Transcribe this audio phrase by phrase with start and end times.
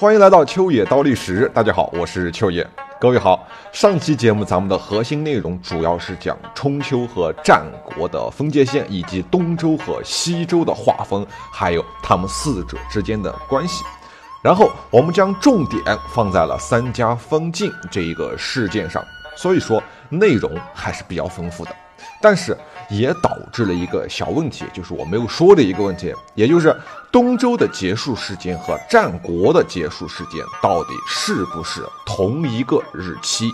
[0.00, 2.66] 欢迎来到秋野刀历史，大家好，我是秋野。
[2.98, 13.84] 各位好，上期节目咱们的核心内容主要是讲春秋和战国的分界线，以及东周和西周的划分，还有他们四者之间的关系。
[14.40, 15.84] 然后我们将重点
[16.14, 19.04] 放在了三家分晋这一个事件上，
[19.36, 21.76] 所以说内容还是比较丰富的。
[22.22, 22.56] 但是
[22.90, 26.76] 也导致了一个小问题，就是我没有说的一个问题，也就是
[27.12, 33.50] 东周的结束时间和战国的结束时间到底是不是同一个日期？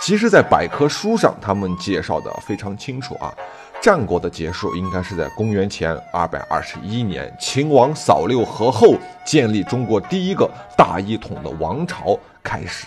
[0.00, 3.34] 其实，在百科书上他们介绍的非常清楚啊，
[3.82, 8.94] 战国的结束应该是在公元前二百二十一年，秦王扫六合后
[9.26, 12.86] 建立中国第一个大一统的王朝开始。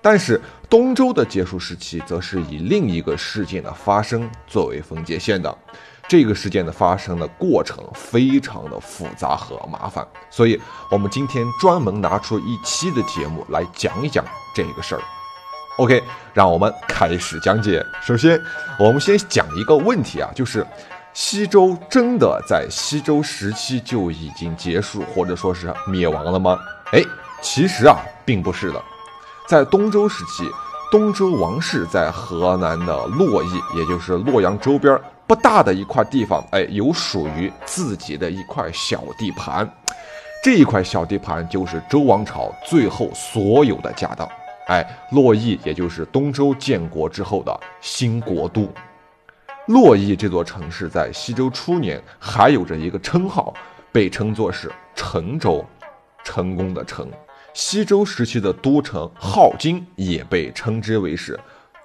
[0.00, 0.40] 但是
[0.70, 5.56] 东周的结束时期，则是以另一个事件的发生作为分界线的。
[6.06, 10.58] 这个事件的发生的过程非常的复杂和麻烦，所以
[10.90, 15.02] 我们今天专门拿出一期的节目来讲一讲这个事儿。
[15.76, 16.02] OK，
[16.32, 17.84] 让我们开始讲解。
[18.02, 18.40] 首先，
[18.78, 20.66] 我们先讲一个问题啊，就是
[21.12, 26.58] 西周真的在西周时期就已经结束或者说是灭亡了吗？
[26.92, 27.02] 哎，
[27.42, 28.82] 其实啊，并不是的。
[29.48, 30.46] 在东周时期，
[30.90, 39.66] 东周王室在河南的洛邑，也就是洛阳周边不大的一块地方，哎，有属于自己的一块小地盘。
[40.44, 44.28] 这一块小地盘就是周王朝最后所有的家当。
[44.66, 48.70] 哎，洛邑也就是东周建国之后的新国都。
[49.68, 53.54] 洛邑这座城市在西周初年还有着一个称号，
[53.90, 55.64] 被称作是成周，
[56.22, 57.10] 成功的成。
[57.54, 61.38] 西周时期的都城镐京也被称之为是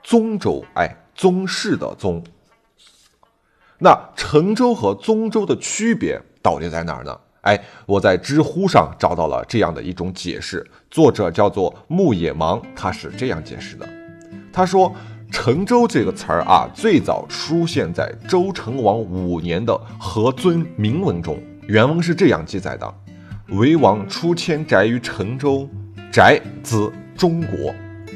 [0.03, 2.23] 宗周，哎，宗室的宗。
[3.79, 7.19] 那成周和宗周的区别到底在哪儿呢？
[7.41, 13.89] 哎，我在知乎上找到了这样的一种解释，作者叫做牧野芒，他是这样解释的。
[14.53, 14.93] 他说
[15.31, 21.37] ：“成周这个词儿啊，最早出现在周成王五年的何尊铭文中，
[21.67, 22.93] 原文是这样记载的。”
[23.49, 25.69] 为王出迁宅于成州，
[26.11, 27.73] 宅自中国。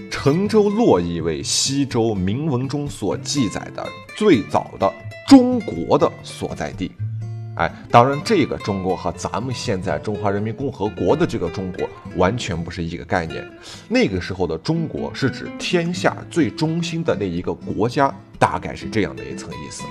[0.09, 4.91] 成州洛邑为西周铭文中所记载的最早的
[5.27, 6.91] 中国的所在地。
[7.55, 13.45] 哎，当然，这个中国和咱们现在中华人民共和国的这个中国完全不是一个概念。
[13.89, 19.83] 那个时候的中国是指天下最中心的那一个国家，大概是这样的一层意思。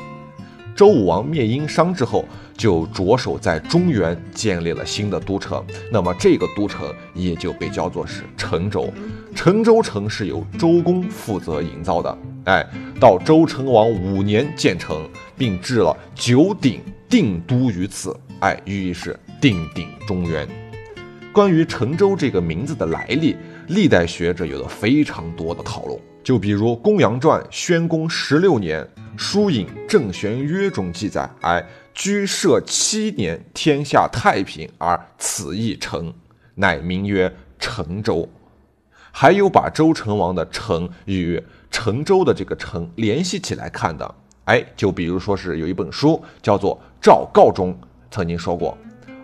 [0.77, 2.23] 周武王灭殷商之后，
[2.55, 5.65] 就着手在中原建立了新的都城。
[5.91, 8.93] 那么这个都城也就被叫做是成州。
[9.35, 12.19] 成周城是由周公负责营造的。
[12.45, 12.67] 哎，
[13.01, 18.15] 到周成王五年建成，并置了九鼎定都于此。
[18.41, 20.47] 哎，寓意是定鼎中原。
[21.33, 23.35] 关于成州这个名字的来历，
[23.69, 25.99] 历代学者有了非常多的讨论。
[26.23, 28.87] 就比如《公羊传》宣公十六年。
[29.17, 36.13] 《书影郑玄约》中记载：“哎，居社七年，天下太平，而此一城，
[36.55, 38.29] 乃名曰成周。”
[39.11, 47.75] 还有把周成王的“成”与成周的这个“成”联系起来看的，哎，就比如说是有一本书叫做《赵告》中
[48.11, 48.77] 曾经说过：“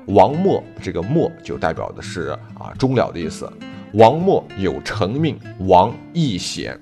[0.09, 3.51] 王末，这个末就代表的是啊终了的意思。
[3.93, 6.81] 王末有成命，王亦贤。”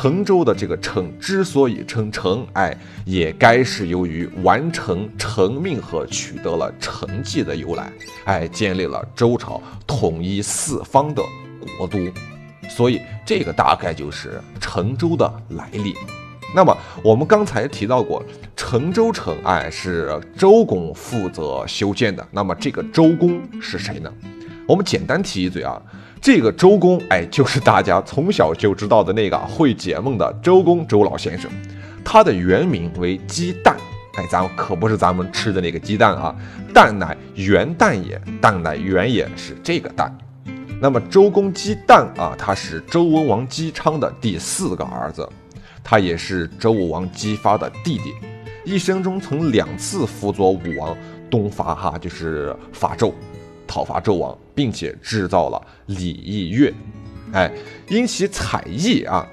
[0.00, 2.72] 成周的这个成之所以称成，哎，
[3.04, 7.92] 也该是由于完成成命和取得了成绩的由来，
[8.24, 11.20] 哎，建立了周朝统一四方的
[11.76, 11.98] 国都，
[12.70, 15.92] 所以这个大概就是成周的来历。
[16.54, 16.72] 那么
[17.02, 18.22] 我们刚才提到过，
[18.54, 22.24] 成周城，哎，是周公负责修建的。
[22.30, 24.12] 那么这个周公是谁呢？
[24.68, 25.80] 我们简单提一嘴啊。
[26.20, 31.50] 这个周公，哎，就是大家从小就知道的那个会解梦的周公周老先生，
[32.04, 33.72] 他的原名为姬旦，
[34.16, 36.36] 哎，咱可不是咱们吃的那个鸡蛋啊，
[36.74, 40.10] 旦乃元旦也，旦乃元也是这个旦。
[40.80, 45.26] 那么周公姬旦啊，他是周文王姬昌的第四个儿子，
[45.82, 48.12] 他也是周武王姬发的弟弟，
[48.64, 50.96] 一生中曾两次辅佐武王
[51.30, 53.12] 东伐，哈，就是伐纣。
[53.68, 56.74] 讨伐纣王，并且制造了礼义乐，
[57.32, 57.52] 哎，
[57.88, 59.24] 因其采邑啊，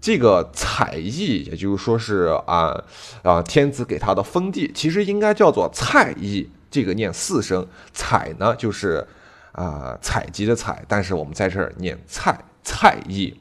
[0.00, 2.76] 这个采邑，也就是说是啊
[3.22, 9.06] 啊，天子给他的封地，其实应该叫做蔡邑，这个念四声，采呢就是
[9.52, 13.32] 啊采集的采，但是我们在这儿念蔡蔡邑，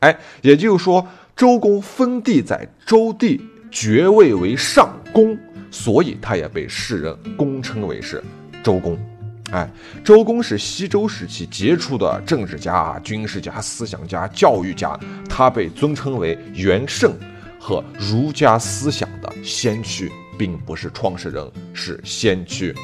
[0.00, 3.40] 哎，也就是说周公封地在周地，
[3.70, 5.38] 爵位为上公，
[5.70, 8.20] 所以他也被世人公称为是
[8.64, 8.98] 周公。
[9.50, 9.70] 哎，
[10.04, 14.98] 周公是西周时期杰出的政治家、军事家、思想家、教育家，
[15.28, 17.14] 他被尊称为元圣
[17.58, 22.74] 和儒家思想的先驱，并不是创始人，是先驱。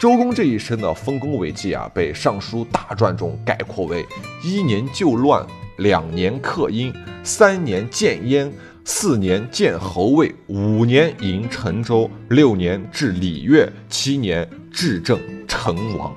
[0.00, 4.06] 周公这一生的丰功伟绩啊，被《尚书大传》中概括为：
[4.44, 5.44] 一年救乱，
[5.78, 6.92] 两年克殷，
[7.24, 8.52] 三年建燕，
[8.84, 15.18] 四年建侯魏，五年迎陈州，六年治礼乐，七年治政。
[15.66, 16.14] 成王，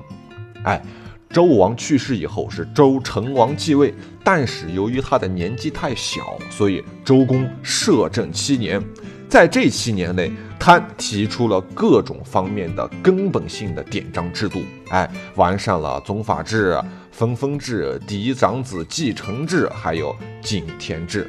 [0.64, 0.80] 哎，
[1.32, 3.92] 周武王去世以后是周成王继位，
[4.24, 8.80] 但是由于他的年纪太小，所以周公摄政七年，
[9.28, 14.62] 在这七年内，他提出了各种方面的根本性的典章制度，
[14.92, 16.80] 哎，完善了宗法制、
[17.12, 21.28] 分封制、嫡长子继承制，还有井田制。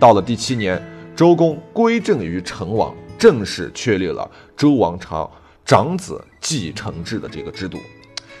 [0.00, 0.82] 到了第七年，
[1.14, 5.30] 周公归政于成王，正式确立了周王朝。
[5.68, 7.76] 长子继承制的这个制度，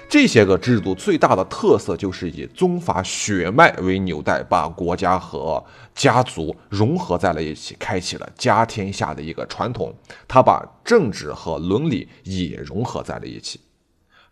[0.08, 5.62] 这些个制度最大的特色就是以宗法血脉为纽带，把国家和
[5.94, 9.94] 家族融合在了一起，开启了家天下的一个传统。
[10.26, 13.60] 他把政治和伦理也融合在了一起。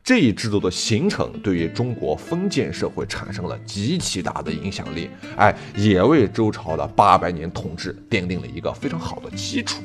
[0.02, 9.82] 这一制度的形成，对于中国封建社会产生了极其大的影响力，哎，也为周朝的八百年统治奠定了一个非常好的基础。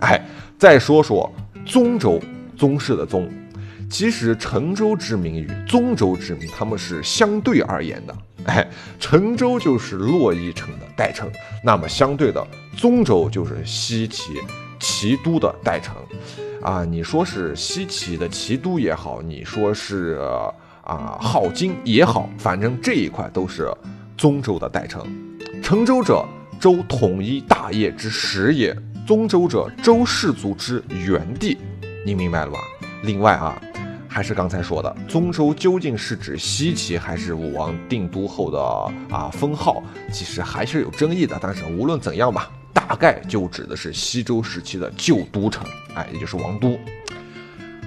[0.00, 0.20] 哎，
[0.58, 1.32] 再说说
[1.64, 2.20] 宗周。
[2.58, 3.30] 宗室的宗，
[3.88, 8.14] 其实成州之名与宗州之名，他们是相对而言的。
[8.44, 8.68] 哎，
[8.98, 11.30] 成周就是洛邑城的代称，
[11.62, 12.44] 那么相对的
[12.76, 14.32] 宗州就是西岐
[14.80, 15.94] 齐都的代称。
[16.62, 20.18] 啊，你说是西岐的齐都也好，你说是
[20.82, 23.72] 啊镐京也好，反正这一块都是
[24.16, 25.06] 宗周的代称。
[25.62, 26.26] 成周者，
[26.58, 28.74] 周统一大业之始也；
[29.06, 31.56] 宗周者，周氏族之元地。
[32.04, 32.58] 你明白了吧？
[33.02, 33.60] 另外啊，
[34.08, 38.58] 还是刚才说的，宗周究竟是指西岐还是武王定都后的
[39.14, 41.38] 啊封号，其实还是有争议的。
[41.40, 46.78] 但是无论怎样吧，大概就指的是西周时期的旧都城，哎，也就是王都。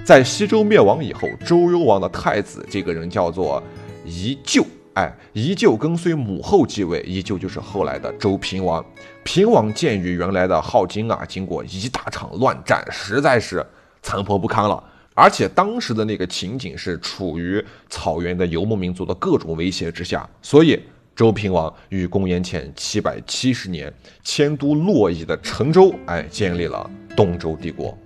[0.04, 3.62] 在西周灭亡以后，周幽王的太子这个人叫做
[4.04, 4.64] 宜臼，
[4.94, 8.84] 哎，宜臼跟随母后继位，宜臼就是后来的周平王。
[9.24, 13.66] 平王鉴于原来的镐京啊，经过一大场乱战，实在是。
[14.02, 14.82] 残破不堪了，
[15.14, 20.78] 而且当时的那个情景是处于草原的游牧民族的各种威胁之下，所以
[21.14, 27.96] 周平王于公元前七百七十年迁都洛邑的成州，哎，建立了东周帝国。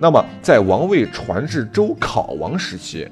[0.00, 3.06] 那么在王位传至周考王时期，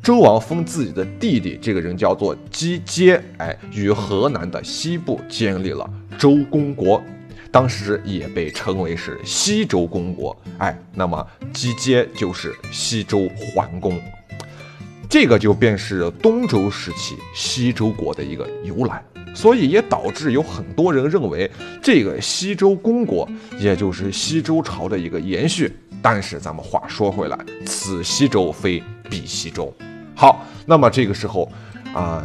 [0.00, 7.02] 周王封自己的弟弟，这个人叫做姬阶，哎，于河南的西部建立了周公国。
[7.50, 13.98] 当时也被称为是西周公国，哎，那么姬阶就是西周桓公，
[15.08, 19.02] 这个就便是东周时期西周国的一个由来，
[19.34, 21.50] 所以也导致有很多人认为
[21.82, 23.26] 这个西周公国
[23.58, 25.74] 也就是西周朝的一个延续。
[26.02, 29.74] 但是咱们话说回来，此西周非彼西周。
[30.14, 31.50] 好，那么这个时候，
[31.94, 32.22] 啊。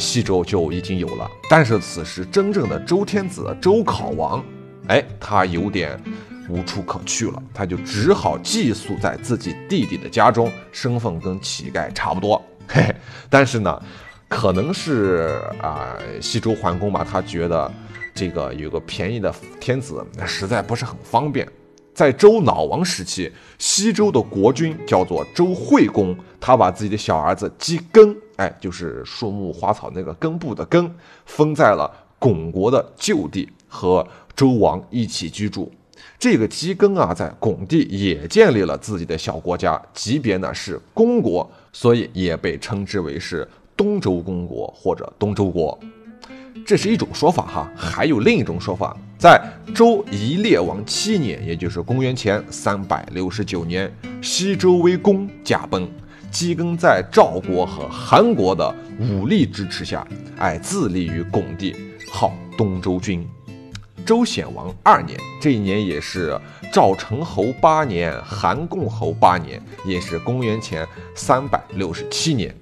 [0.00, 4.42] 西周就已经有了，但是此时真正的周天子周考王，
[4.86, 6.02] 哎，他有点
[6.48, 12.42] 无处可去了，他就只好寄宿在自己弟弟的家中，身份跟乞丐差不多。
[12.66, 12.96] 嘿，嘿，
[13.28, 13.82] 但是呢，
[14.26, 17.70] 可能是啊，西周桓公吧，他觉得
[18.14, 21.46] 这个有个便宜的天子，那实在不是很方便。
[21.92, 30.90] 在周老王时期，西周的国君叫做周惠公，他把自己的小儿子姬庚，哎，就是树木花草那个根部的根，
[31.26, 35.70] 封在了巩国的旧地，和周王一起居住。
[36.18, 45.78] 这个姬庚啊，在巩地也建立了自己的小国家，级别呢是公国，所以也被称之为是东周公国或者东周国。
[46.64, 49.38] 这是一种说法哈，还有另一种说法，在
[49.74, 53.92] 周夷烈王七年，也就是公元前三百六十九年，
[54.22, 55.86] 西周威公驾崩，
[56.30, 60.06] 姬庚在赵国和韩国的武力支持下，
[60.38, 61.74] 哎，自立于巩地，
[62.10, 63.26] 号东周君。
[64.06, 66.38] 周显王二年，这一年也是
[66.72, 72.54] 赵成侯八年，韩共侯八年，也是公元前三百六十七年，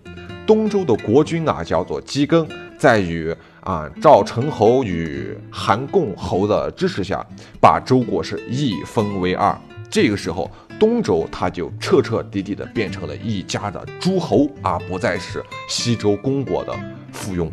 [0.47, 2.47] 东周的国君啊，叫做姬庚，
[2.79, 7.25] 在与啊，赵成侯与韩共侯的支持下，
[7.61, 9.57] 把周国是一分为二。
[9.91, 16.73] 这个时候，东周他就彻彻底底的变成了一家的诸侯，啊不再是西周公国的
[17.13, 17.51] 附庸。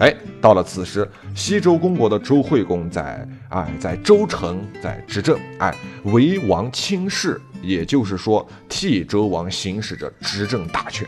[0.00, 5.74] 哎，到了此时，西周公国的周惠公在哎在周城在执政，哎
[6.04, 11.06] 为王亲事，也就是说替周王行使着执政大权。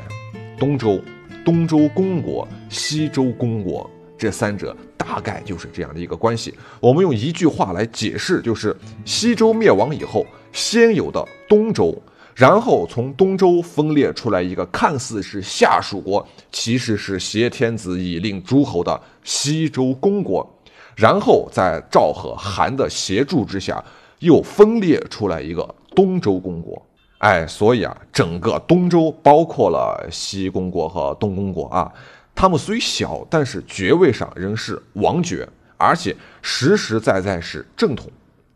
[0.59, 1.03] 东周、
[1.45, 6.55] 东周公国、西周公国这三者大概就是这样的一个关系。
[6.79, 12.01] 我们用一句话来解释，就是西周灭亡以后，先有的东周。
[12.35, 20.49] 然后从东周分裂出来一个看似是下属国，其实是挟天子以令诸侯的西周公国。
[20.97, 23.85] 然后在赵和韩的协助之下，
[24.21, 26.81] 又分裂出来一个东周公国。
[27.19, 31.93] 哎，所以啊，整个东周包括了西公国和东公国啊，
[32.35, 38.11] 他们虽小，但是爵位上仍是王爵，而且实实在在是正统。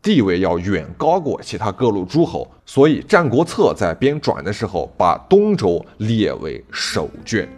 [0.07, 7.49] 地位要远高过其他各路诸侯，所以《战国策》在编纂的时候把东周列为首卷。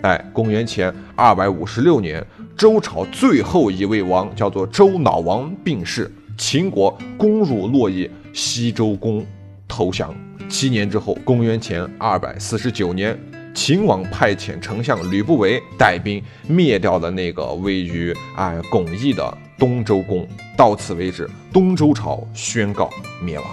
[0.00, 9.22] 哎，公元前二百五十六年，周朝最后一位王叫做周赧王病逝，秦国攻入洛邑，西周公
[9.68, 10.14] 投降。
[10.48, 13.14] 七年之后，公元前二百四十九年，
[13.54, 19.38] 秦王派遣丞相吕不韦带兵灭掉了那个位于哎巩义的。
[19.58, 22.90] 东周公到此为止，东周朝宣告
[23.22, 23.46] 灭亡。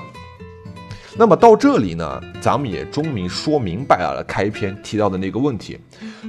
[1.15, 5.77] 那么到这里呢，咱们也终于说明白了开篇提到的那个问题：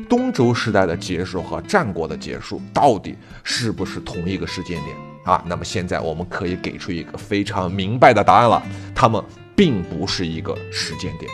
[0.07, 5.43] 东周时代的结束和战国的结束到底是不是同一个时间点啊？
[5.47, 8.63] 那么现在我们可以给出一个非常明白的答案了，
[8.95, 9.23] 他们
[9.57, 11.31] 并不是一个时间点。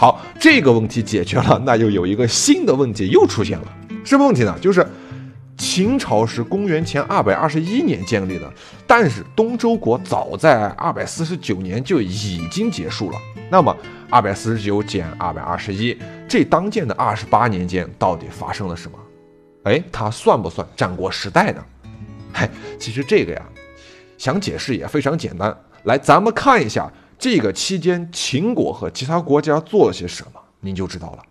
[0.00, 3.66] 好，这个问题解决了，那又有一个新的问题又出现了，
[4.02, 4.58] 什么问题呢？
[4.58, 4.86] 就是。
[5.58, 8.50] 秦朝是公元前二百二十一年建立的，
[8.86, 13.18] 但是东周国早在二百四十九年就已经结束了。
[13.50, 13.76] 那么
[14.08, 15.94] 二百四十九减二百二十一，
[16.26, 18.98] 这当间的二十八年间到底发生了什么？
[19.64, 21.62] 哎，它算不算战国时代呢？
[22.32, 23.42] 嗨，其实这个呀，
[24.16, 25.54] 想解释也非常简单。
[25.82, 26.90] 来，咱们看一下
[27.20, 31.22] 这个期间秦国和其他国家做了些什么，您就知道了。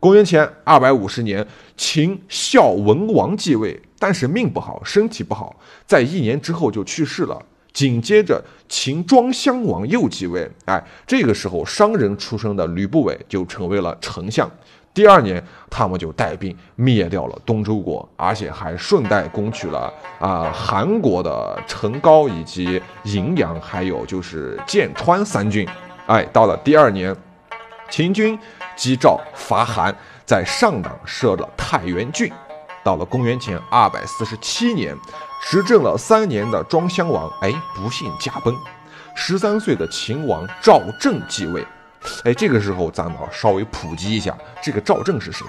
[0.00, 1.46] 公元前二百五十年，
[1.76, 5.54] 秦孝文王继位，但是命不好，身体不好，
[5.86, 7.38] 在一年之后就去世了。
[7.74, 14.50] 紧接着，秦庄襄王又继位，哎，这个时候商人出身的吕不韦就成为了丞相。
[14.92, 25.68] 第二年，他们就带兵灭掉了东周国，而且还顺带攻取了啊韩国的成皋以及荥阳，还有就是建川三郡。
[26.06, 27.16] 哎，到了第二年，
[27.88, 28.38] 秦军。
[28.76, 29.94] 击赵伐韩，
[30.24, 32.32] 在上党设了太原郡。
[32.82, 34.96] 到了公元前二百四十七年，
[35.42, 38.56] 执政了三年的庄襄王，哎，不幸驾崩。
[39.14, 41.62] 十三岁的秦王赵正继位。
[42.24, 45.46] 哎，这个时候咱们要稍微普及一下，这个赵正是谁？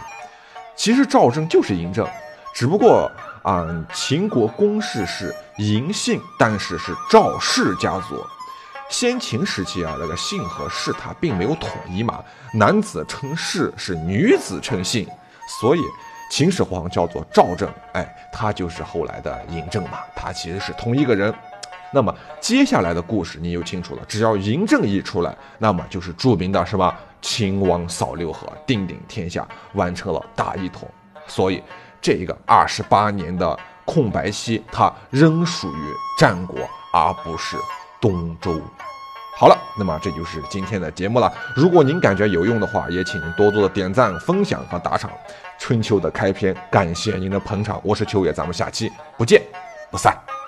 [0.75, 2.07] 其实赵正就是嬴政，
[2.53, 3.11] 只不过
[3.43, 8.25] 啊，秦国公室是嬴姓，但是是赵氏家族。
[8.89, 12.21] 先秦时期啊，那个姓和氏他并没有统一嘛，
[12.53, 15.07] 男子称氏，是女子称姓，
[15.61, 15.79] 所以
[16.29, 21.33] 秦始皇叫做赵正，哎，他就是后来的嬴政嘛，他其实是同一个人。
[21.93, 26.93] 那么接下来的故事你就清楚了，只要嬴政一出来，那么就是著名的什么？
[27.21, 30.89] 秦王扫六合，定鼎天下，完成了大一统。
[31.27, 31.61] 所以
[32.01, 36.57] 这个二十八年的空白期，它仍属于战国，
[36.93, 37.55] 而不是。
[37.99, 38.59] 东周，
[39.37, 41.31] 好了，那么这就是今天的节目了。
[41.55, 45.11] 如果您感觉有用的话，也请您多多的点赞、分享和打赏。
[45.59, 49.39] 春秋的开篇，感谢您的捧场，我是秋野，咱们下期不见
[49.91, 50.40] 不散。